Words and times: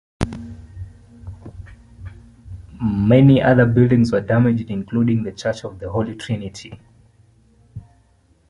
Many 2.81 3.39
other 3.39 3.67
buildings 3.67 4.11
were 4.11 4.19
damaged, 4.19 4.71
including 4.71 5.21
the 5.21 5.31
Church 5.31 5.63
of 5.63 5.77
the 5.77 5.91
Holy 5.91 6.15
Trinity. 6.15 6.79